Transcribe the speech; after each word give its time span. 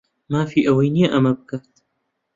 مافی 0.31 0.65
ئەوەی 0.67 0.89
نییە 0.95 1.09
ئەمە 1.11 1.31
بکات. 1.37 1.65